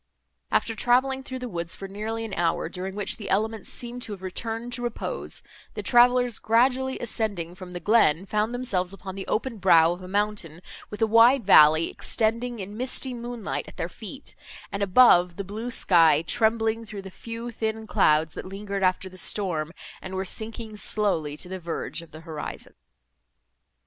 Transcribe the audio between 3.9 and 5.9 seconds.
to have returned to repose, the